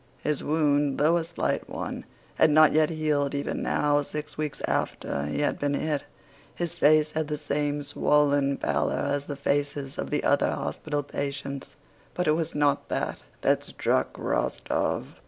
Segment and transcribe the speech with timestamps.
[0.23, 5.27] His wound, though a slight one, had not yet healed even now, six weeks after
[5.27, 6.05] he had been hit.
[6.55, 11.75] His face had the same swollen pallor as the faces of the other hospital patients,
[12.15, 15.03] but it was not this that struck Rostóv.